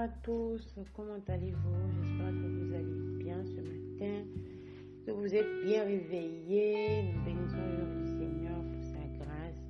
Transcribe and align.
à 0.00 0.08
tous, 0.08 0.74
comment 0.94 1.20
allez-vous? 1.28 1.76
J'espère 2.00 2.30
que 2.30 2.46
vous 2.46 2.74
allez 2.74 3.22
bien 3.22 3.44
ce 3.44 3.60
matin, 3.60 4.24
que 5.04 5.10
vous 5.10 5.34
êtes 5.34 5.64
bien 5.66 5.84
réveillés. 5.84 7.12
Nous 7.12 7.22
bénissons 7.22 7.58
le 7.58 8.06
Seigneur 8.06 8.56
pour 8.62 8.82
sa 8.82 9.22
grâce, 9.22 9.60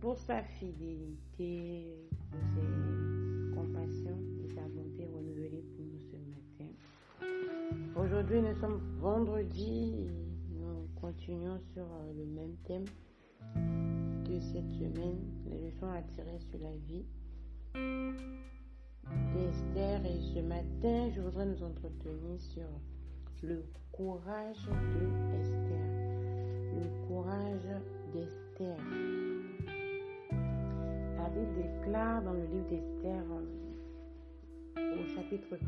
pour 0.00 0.16
sa 0.16 0.42
fidélité, 0.42 1.84
pour 2.30 2.40
ses 2.54 3.54
compassions 3.54 4.18
et 4.42 4.54
sa 4.54 4.62
bonté 4.62 5.04
renouvelée 5.04 5.62
pour 5.76 5.84
nous 5.84 6.00
ce 6.00 6.16
matin. 6.16 6.72
Aujourd'hui, 7.94 8.40
nous 8.40 8.58
sommes 8.58 8.80
vendredi 9.00 10.08
nous 10.50 10.88
continuons 10.98 11.60
sur 11.74 11.82
euh, 11.82 12.12
le 12.16 12.24
même 12.24 12.56
thème 12.64 12.86
de 14.24 14.40
cette 14.40 14.70
semaine, 14.70 15.18
les 15.50 15.58
leçons 15.60 15.90
à 15.90 16.00
tirer 16.00 16.38
sur 16.50 16.58
la 16.58 16.74
vie 16.86 17.04
d'Esther 19.04 20.04
et 20.04 20.20
ce 20.34 20.40
matin, 20.40 21.10
je 21.14 21.20
voudrais 21.20 21.46
nous 21.46 21.62
entretenir 21.62 22.38
sur 22.38 22.68
le 23.42 23.64
courage 23.92 24.66
de 24.66 25.36
Esther. 25.38 25.78
Le 26.74 27.06
courage 27.06 27.68
d'Esther. 28.12 28.76
La 31.16 31.28
Bible 31.30 31.54
déclare 31.54 32.22
dans 32.22 32.32
le 32.32 32.44
livre 32.46 32.68
d'Esther 32.68 33.22
au 34.76 35.14
chapitre 35.14 35.50
4, 35.50 35.60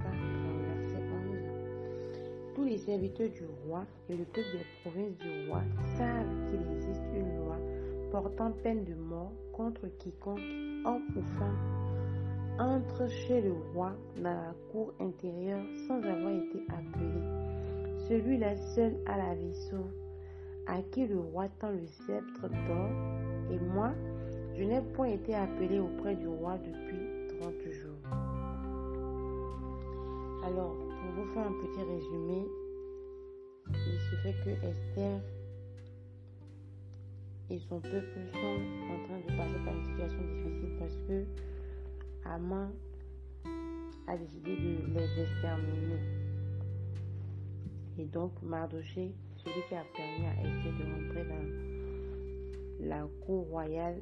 verset 0.79 1.03
11, 1.03 2.55
Tous 2.55 2.65
les 2.65 2.79
serviteurs 2.79 3.31
du 3.31 3.45
roi 3.65 3.85
et 4.09 4.17
le 4.17 4.25
peuple 4.25 4.49
des 4.53 4.67
provinces 4.83 5.17
du 5.19 5.49
roi 5.49 5.63
savent 5.97 6.47
qu'il 6.47 6.61
existe 6.77 7.03
une 7.15 7.37
loi 7.45 7.57
portant 8.11 8.51
peine 8.51 8.85
de 8.85 8.95
mort 8.95 9.33
contre 9.53 9.87
quiconque, 9.99 10.39
ou 10.39 11.23
femme, 11.39 11.90
entre 12.61 13.09
chez 13.09 13.41
le 13.41 13.55
roi 13.73 13.93
dans 14.17 14.35
la 14.35 14.55
cour 14.71 14.93
intérieure 15.01 15.65
sans 15.89 15.97
avoir 15.97 16.33
été 16.33 16.63
appelé. 16.69 17.23
Celui-là 18.07 18.55
seul 18.75 18.97
a 19.07 19.17
la 19.17 19.35
vie 19.35 19.55
sauve, 19.55 19.95
à 20.67 20.83
qui 20.93 21.07
le 21.07 21.19
roi 21.19 21.49
tend 21.59 21.71
le 21.71 21.87
sceptre 21.87 22.49
d'or, 22.49 22.91
et 23.51 23.59
moi, 23.59 23.93
je 24.55 24.65
n'ai 24.65 24.83
point 24.93 25.09
été 25.09 25.35
appelé 25.35 25.79
auprès 25.79 26.15
du 26.17 26.29
roi 26.29 26.59
depuis 26.59 27.39
30 27.41 27.53
jours. 27.73 28.11
Alors, 30.45 30.77
pour 30.77 31.25
vous 31.25 31.33
faire 31.33 31.47
un 31.47 31.53
petit 31.53 31.83
résumé, 31.83 32.47
il 33.71 33.99
se 34.11 34.17
fait 34.17 34.35
que 34.45 34.51
Esther 34.67 35.21
et 37.49 37.59
son 37.59 37.81
peuple 37.81 38.21
sont 38.33 38.93
en 38.93 39.05
train 39.07 39.19
de 39.19 39.37
passer 39.37 39.65
par 39.65 39.75
une 39.75 39.85
situation 39.85 40.19
difficile 40.19 40.77
parce 40.79 40.97
que 41.09 41.25
Aman 42.25 42.71
a 44.07 44.17
décidé 44.17 44.57
de 44.57 44.99
les 44.99 45.23
exterminer. 45.23 46.01
Et 47.99 48.05
donc 48.07 48.33
Mardoché, 48.43 49.13
celui 49.37 49.63
qui 49.69 49.75
a 49.75 49.85
permis 49.95 50.27
à 50.27 50.33
Esther 50.43 50.73
de 50.73 50.85
rentrer 50.93 51.25
dans 51.29 52.89
la 52.89 53.07
cour 53.25 53.47
royale, 53.49 54.01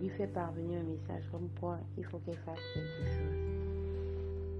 lui 0.00 0.08
fait 0.10 0.26
parvenir 0.26 0.80
un 0.80 0.84
message 0.84 1.24
comme 1.30 1.48
quoi 1.60 1.78
il 1.96 2.04
faut 2.04 2.18
qu'elle 2.18 2.38
fasse 2.38 2.58
quelque 2.74 3.04
chose. 3.04 3.62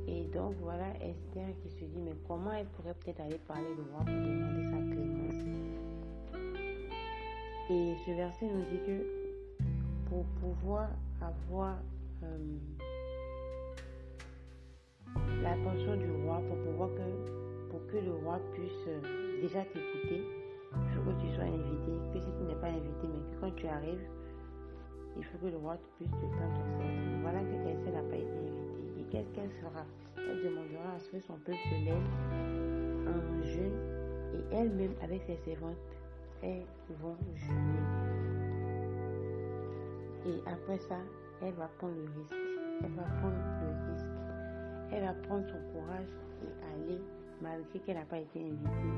Et 0.09 0.25
donc 0.35 0.55
voilà 0.61 0.89
Esther 0.97 1.49
qui 1.63 1.71
se 1.71 1.85
dit 1.85 2.01
mais 2.05 2.15
comment 2.27 2.53
elle 2.53 2.67
pourrait 2.67 2.95
peut-être 2.95 3.21
aller 3.21 3.39
parler 3.47 3.69
au 3.79 3.93
roi 3.93 4.05
pour 4.05 4.15
demander 4.15 4.65
sa 4.65 4.77
clémence 4.95 5.12
et 7.73 7.97
ce 8.05 8.11
verset 8.11 8.47
nous 8.47 8.65
dit 8.65 8.81
que 8.87 9.07
pour 10.09 10.25
pouvoir 10.41 10.91
avoir 11.23 11.79
euh, 12.23 12.59
l'attention 15.43 15.97
du 15.97 16.11
roi, 16.25 16.43
pour 16.49 16.59
pouvoir 16.59 16.91
que, 16.91 17.71
pour 17.71 17.87
que 17.87 17.97
le 17.97 18.13
roi 18.25 18.39
puisse 18.53 18.87
euh, 18.89 19.01
déjà 19.41 19.65
t'écouter, 19.65 20.21
il 20.21 20.95
faut 20.95 21.03
que 21.03 21.21
tu 21.21 21.35
sois 21.35 21.45
invité, 21.45 21.93
que 22.13 22.21
si 22.21 22.31
tu 22.37 22.43
n'es 22.45 22.61
pas 22.61 22.69
invité, 22.69 23.09
mais 23.09 23.35
que 23.35 23.41
quand 23.41 23.57
tu 23.57 23.67
arrives, 23.67 24.07
il 25.17 25.25
faut 25.25 25.39
que 25.39 25.47
le 25.47 25.57
roi 25.57 25.79
puisse 25.97 26.11
te 26.11 26.15
tendre 26.15 26.55
ton 26.55 26.79
service. 26.79 27.21
Voilà 27.23 27.41
que 27.41 27.55
Esther 27.69 27.93
n'a 27.93 28.03
pas 28.03 28.17
été 28.17 28.37
invitée. 28.37 29.01
Et 29.01 29.05
qu'est-ce 29.11 29.31
qu'elle 29.31 29.51
fera 29.63 29.85
Elle 30.17 30.43
demandera 30.45 30.97
à 30.97 30.99
ce 30.99 31.09
que 31.11 31.21
son 31.21 31.35
peuple 31.35 31.59
se 31.71 31.85
lève 31.85 32.07
en 33.09 33.43
jeûne 33.43 33.79
et 34.35 34.57
elle-même 34.57 34.95
avec 35.03 35.23
ses 35.23 35.37
servantes 35.37 35.77
elles 36.43 36.67
vont 37.01 37.17
jeûner. 37.35 37.83
Et 40.27 40.41
après 40.49 40.79
ça, 40.79 40.99
elle 41.41 41.55
va 41.55 41.69
prendre 41.79 41.95
le 41.95 42.21
risque. 42.21 42.35
Elle 42.85 42.93
va 42.93 43.03
prendre 43.03 43.37
le 43.37 43.93
risque. 43.93 44.07
Elle 44.93 45.05
va 45.05 45.15
prendre 45.27 45.47
son 45.47 45.73
courage 45.73 46.09
et 46.43 46.53
aller 46.75 47.01
malgré 47.41 47.79
qu'elle 47.81 47.97
n'a 47.97 48.05
pas 48.05 48.19
été 48.19 48.41
invitée. 48.41 48.93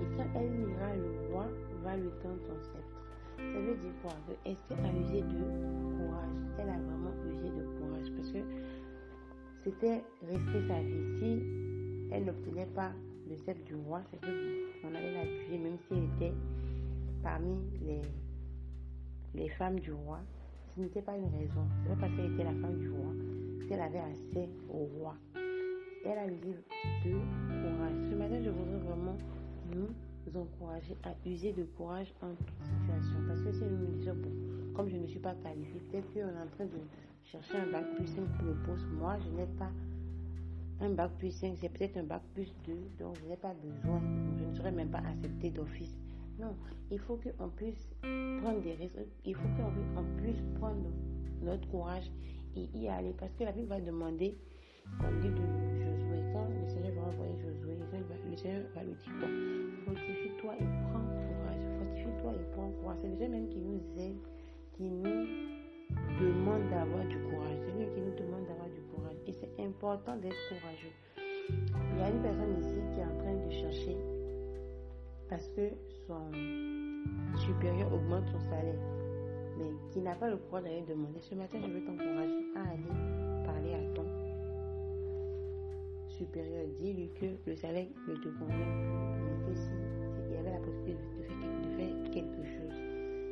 Et 0.00 0.16
quand 0.16 0.26
elle 0.34 0.60
ira, 0.60 0.96
le 0.96 1.32
roi 1.32 1.46
va 1.82 1.96
lui 1.96 2.10
tendre 2.22 2.40
son 2.42 2.60
sceptre. 2.62 2.96
Ça 3.36 3.60
veut 3.60 3.74
dire 3.76 3.92
quoi? 4.02 4.12
Que 4.26 4.50
Esther 4.50 4.78
a 4.84 4.92
usé 4.98 5.22
de 5.22 5.38
courage? 5.98 6.38
Elle 6.58 6.70
a 6.70 6.78
vraiment 6.78 7.14
usé 7.30 7.48
de 7.48 7.64
courage 7.78 8.10
parce 8.16 8.30
que 8.32 8.38
c'était 9.64 10.04
risquer 10.26 10.68
sa 10.68 10.80
vie. 10.80 11.18
Si 11.18 11.42
elle 12.12 12.24
n'obtenait 12.24 12.68
pas 12.74 12.92
le 13.28 13.36
sceptre 13.36 13.64
du 13.64 13.74
roi, 13.74 14.00
c'est 14.10 14.20
qu'on 14.20 14.94
allait 14.94 15.12
la 15.12 15.24
tuer, 15.24 15.58
même 15.58 15.78
si 15.78 15.94
elle 15.94 16.04
était 16.04 16.34
parmi 17.36 17.58
les, 17.82 18.00
les 19.34 19.48
femmes 19.50 19.78
du 19.78 19.92
roi, 19.92 20.20
ce 20.74 20.80
n'était 20.80 21.02
pas 21.02 21.16
une 21.16 21.28
raison. 21.36 21.66
Ce 21.84 21.88
n'est 21.88 21.94
pas 21.94 22.00
parce 22.02 22.14
qu'elle 22.14 22.32
était 22.32 22.44
la 22.44 22.54
femme 22.54 22.78
du 22.78 22.90
roi 22.90 23.12
qu'elle 23.68 23.80
avait 23.80 23.98
assez 23.98 24.48
au 24.70 24.86
roi. 24.98 25.14
Elle 26.04 26.18
a 26.18 26.26
eu 26.26 26.38
de 27.04 27.10
courage. 27.10 28.10
Ce 28.10 28.14
matin, 28.14 28.40
je 28.42 28.48
voudrais 28.50 28.78
vraiment 28.78 29.16
nous 29.74 30.38
encourager 30.38 30.96
à 31.02 31.14
user 31.28 31.52
de 31.52 31.64
courage 31.76 32.14
en 32.22 32.28
toute 32.28 32.62
situation. 32.62 33.18
Parce 33.26 33.40
que 33.42 33.52
si 33.52 33.64
nous 33.64 33.78
nous 33.78 33.98
disons, 33.98 34.16
comme 34.74 34.88
je 34.88 34.96
ne 34.96 35.06
suis 35.06 35.18
pas 35.18 35.34
qualifiée, 35.34 35.80
peut-être 35.90 36.10
qu'on 36.12 36.20
est 36.20 36.42
en 36.42 36.46
train 36.56 36.64
de 36.64 36.80
chercher 37.24 37.58
un 37.58 37.70
bac 37.70 37.84
plus 37.96 38.06
5 38.06 38.24
pour 38.38 38.46
le 38.46 38.54
poste. 38.64 38.86
Moi, 38.98 39.18
je 39.18 39.28
n'ai 39.36 39.46
pas 39.58 39.70
un 40.80 40.90
bac 40.90 41.10
plus 41.18 41.32
5, 41.32 41.54
c'est 41.60 41.68
peut-être 41.68 41.98
un 41.98 42.04
bac 42.04 42.22
plus 42.34 42.54
2, 42.66 42.72
donc 42.98 43.18
je 43.20 43.28
n'ai 43.28 43.36
pas 43.36 43.52
besoin. 43.54 44.00
Je 44.38 44.44
ne 44.44 44.54
serai 44.54 44.70
même 44.70 44.90
pas 44.90 45.02
acceptée 45.10 45.50
d'office. 45.50 45.96
Non, 46.38 46.54
il 46.90 46.98
faut 46.98 47.16
qu'on 47.16 47.48
puisse 47.48 47.88
prendre 48.02 48.60
des 48.60 48.74
risques. 48.74 48.98
Il 49.24 49.34
faut 49.34 49.48
qu'on 49.56 50.04
puisse 50.22 50.42
prendre 50.58 50.90
notre 51.42 51.66
courage 51.68 52.10
et 52.54 52.68
y 52.74 52.88
aller. 52.88 53.14
Parce 53.18 53.32
que 53.34 53.44
la 53.44 53.52
Bible 53.52 53.68
va 53.68 53.80
demander, 53.80 54.36
comme 55.00 55.18
dit 55.20 55.30
de 55.30 55.36
Josué, 55.36 56.32
quand 56.32 56.46
le 56.48 56.68
Seigneur 56.68 56.92
va 56.94 57.08
envoyer 57.08 57.36
Josué, 57.38 57.76
le 57.76 58.36
Seigneur 58.36 58.62
va 58.74 58.84
lui 58.84 58.94
dire 58.94 59.12
quoi 59.18 59.28
Fortifie-toi 59.86 60.54
et 60.60 60.66
prends 60.90 61.06
courage. 61.08 61.64
Fortifie-toi 61.78 62.32
et 62.34 62.52
prends 62.52 62.70
courage. 62.82 62.98
C'est 63.00 63.08
le 63.08 63.28
même 63.28 63.48
qui 63.48 63.60
nous 63.60 63.80
aide, 63.96 64.18
qui 64.76 64.90
nous 64.90 65.26
demande 66.20 66.68
d'avoir 66.68 67.04
du 67.06 67.16
courage. 67.30 67.58
C'est 67.64 67.72
lui 67.78 67.86
qui 67.94 68.00
nous 68.00 68.14
demande 68.14 68.46
d'avoir 68.46 68.68
du 68.68 68.82
courage. 68.94 69.16
Et 69.26 69.32
c'est 69.32 69.64
important 69.64 70.16
d'être 70.16 70.36
courageux. 70.50 70.92
Il 71.94 71.98
y 71.98 72.02
a 72.02 72.10
une 72.10 72.20
personne 72.20 72.58
ici 72.60 72.76
qui 72.92 73.00
est 73.00 73.04
en 73.04 73.16
train 73.16 73.34
de 73.34 73.50
chercher 73.50 74.15
parce 75.28 75.48
que 75.48 75.70
son 76.06 76.30
supérieur 77.36 77.92
augmente 77.92 78.26
son 78.28 78.40
salaire, 78.40 78.78
mais 79.58 79.70
qui 79.90 80.00
n'a 80.00 80.14
pas 80.14 80.28
le 80.28 80.36
courage 80.36 80.64
d'aller 80.64 80.84
demander, 80.88 81.20
ce 81.20 81.34
matin, 81.34 81.58
je 81.60 81.70
veux 81.70 81.84
t'encourager 81.84 82.44
à 82.54 82.70
aller 82.70 83.44
parler 83.44 83.74
à 83.74 83.94
ton 83.94 84.04
supérieur. 86.08 86.66
Dis-lui 86.80 87.10
que 87.20 87.26
le 87.46 87.56
salaire 87.56 87.86
ne 88.08 88.14
te 88.14 88.28
convient 88.28 88.56
plus, 89.44 89.70
mais 90.14 90.28
que 90.28 90.34
y 90.34 90.36
avait 90.36 90.52
la 90.52 90.60
possibilité 90.60 90.98
de 91.62 91.68
faire, 91.76 92.10
quelque 92.12 92.44
chose, 92.44 92.74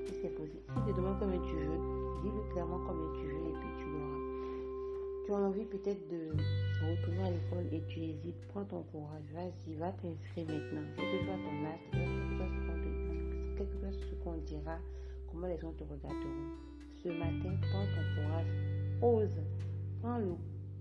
si 0.07 0.15
c'est 0.21 0.35
possible. 0.35 0.63
Si 0.69 0.81
tu 0.87 0.93
te 0.93 0.97
demandes 0.97 1.19
combien 1.21 1.41
tu 1.41 1.57
veux, 1.57 1.79
dis-lui 2.23 2.53
clairement 2.53 2.81
combien 2.87 3.13
tu 3.21 3.27
veux 3.27 3.49
et 3.49 3.53
puis 3.53 3.69
tu 3.79 3.85
l'auras. 3.91 4.24
Tu 5.27 5.33
as 5.33 5.37
envie 5.37 5.65
peut-être 5.65 6.09
de 6.09 6.31
retourner 6.87 7.23
à 7.23 7.31
l'école 7.31 7.67
et 7.73 7.83
tu 7.89 8.01
hésites, 8.01 8.47
prends 8.49 8.65
ton 8.65 8.83
courage, 8.83 9.23
vas-y, 9.33 9.75
va 9.77 9.91
t'inscrire 9.93 10.47
maintenant. 10.47 10.83
C'est 10.97 11.03
que 11.03 11.25
toi 11.25 11.35
ton 11.45 11.65
âge, 11.67 11.81
quel 13.57 13.67
que 13.67 13.79
soit 13.79 13.93
ce 13.93 14.15
qu'on 14.23 14.37
dira, 14.45 14.79
comment 15.31 15.47
les 15.47 15.59
gens 15.59 15.73
te 15.73 15.85
regarderont. 15.85 16.53
Ce 17.03 17.09
matin, 17.09 17.57
prends 17.71 17.87
ton 17.87 18.23
courage, 18.23 18.47
ose, 19.03 19.43
prends 20.03 20.19
le, 20.19 20.35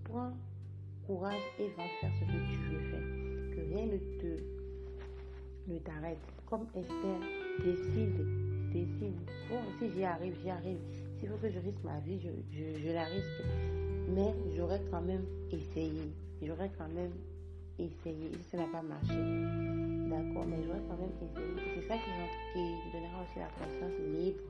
prends 0.04 0.32
courage 1.06 1.42
et 1.58 1.68
va 1.68 1.84
faire 2.00 2.12
ce 2.18 2.24
que 2.24 2.52
tu 2.52 2.58
veux 2.70 2.90
faire. 2.90 3.56
Que 3.56 3.74
rien 3.74 3.86
ne 3.86 3.98
te 4.20 4.42
ne 5.68 5.78
t'arrête. 5.78 6.18
Comme 6.46 6.66
Esther, 6.74 7.20
décide, 7.64 8.26
décide. 8.72 9.16
Bon, 9.48 9.60
si 9.78 9.90
j'y 9.90 10.04
arrive, 10.04 10.34
j'y 10.42 10.50
arrive. 10.50 11.03
Faut 11.28 11.36
que 11.38 11.50
je 11.50 11.58
risque 11.58 11.82
ma 11.84 11.98
vie, 12.00 12.20
je, 12.20 12.92
la 12.92 13.04
risque. 13.04 13.42
Mais 14.08 14.34
j'aurais 14.56 14.80
quand 14.90 15.00
même 15.00 15.24
essayé. 15.50 16.12
J'aurais 16.42 16.70
quand 16.76 16.88
même 16.88 17.12
essayé. 17.78 18.30
Ça 18.50 18.58
n'a 18.58 18.66
pas 18.66 18.82
marché, 18.82 19.14
d'accord, 19.14 20.44
mais 20.46 20.62
j'aurais 20.64 20.82
quand 20.88 20.98
même 21.00 21.14
essayé. 21.22 21.48
C'est 21.74 21.88
ça 21.88 21.94
qui, 21.94 22.60
qui 22.60 22.90
donnera 22.92 23.22
aussi 23.22 23.38
la 23.38 23.48
conscience 23.56 23.98
libre. 24.12 24.40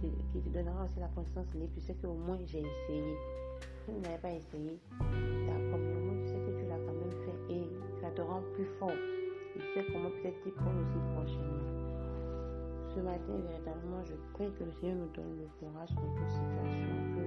Qui 0.00 0.40
te, 0.40 0.48
donnera 0.50 0.84
aussi 0.84 1.00
la 1.00 1.08
conscience 1.08 1.46
libre. 1.54 1.72
Tu 1.74 1.80
sais 1.80 1.94
qu'au 1.94 2.14
moins 2.14 2.38
j'ai 2.46 2.60
essayé. 2.60 3.16
Si 3.86 3.92
tu 3.92 4.00
n'avais 4.00 4.18
pas 4.18 4.30
essayé, 4.30 4.78
premièrement, 4.98 6.14
tu 6.22 6.28
sais 6.28 6.38
que 6.38 6.60
tu 6.60 6.68
l'as 6.68 6.78
quand 6.78 6.92
même 6.92 7.16
fait 7.24 7.54
et 7.54 7.64
ça 8.00 8.10
te 8.10 8.20
rend 8.20 8.42
plus 8.54 8.66
fort. 8.78 8.92
Tu 9.54 9.60
sais 9.74 9.86
comment 9.92 10.10
peut-être 10.10 10.40
t'y 10.42 10.50
prendre 10.50 10.80
aussi 10.80 10.98
prochainement. 11.14 11.75
Ce 12.96 13.00
matin, 13.02 13.36
véritablement, 13.46 14.02
je 14.04 14.14
prie 14.32 14.50
que 14.58 14.64
le 14.64 14.72
Seigneur 14.80 14.96
nous 14.96 15.12
donne 15.12 15.36
le 15.36 15.46
courage 15.60 15.90
en 15.98 16.16
toute 16.16 16.30
situation, 16.32 16.96
que 17.12 17.24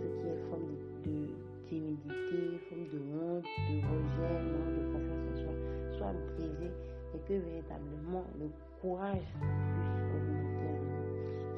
ce 0.00 0.06
qui 0.16 0.26
est 0.28 0.40
forme 0.48 0.72
de, 1.04 1.28
timidité, 1.68 2.58
forme 2.70 2.88
de 2.88 3.00
honte, 3.12 3.44
de 3.44 3.84
rejet, 3.84 4.40
de 4.40 4.92
confiance 4.94 5.24
en 5.28 5.36
soi, 5.36 5.52
soit 5.98 6.14
brisé 6.32 6.72
et 7.14 7.18
que 7.28 7.34
véritablement 7.34 8.24
le 8.40 8.48
courage 8.80 9.28
puisse 9.28 10.00
augmenter 10.16 10.72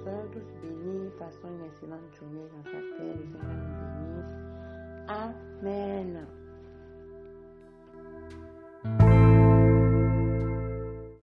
Soyons 0.02 0.28
tous 0.32 0.48
bénis, 0.66 1.10
passons 1.16 1.46
une 1.46 1.66
excellente 1.66 2.10
journée 2.18 2.48
dans 2.50 2.64
sa 2.64 2.80
terre, 2.98 3.14
le 3.14 3.26
Seigneur 3.30 3.54
nous 3.62 3.78
bénisse. 4.10 4.34
Amen. 5.06 6.26